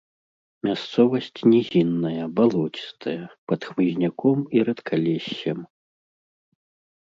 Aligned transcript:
Мясцовасць 0.67 1.41
нізінная, 1.53 2.23
балоцістая, 2.39 3.21
пад 3.51 3.59
хмызняком 3.69 4.39
і 4.59 4.65
рэдкалессем. 4.71 5.59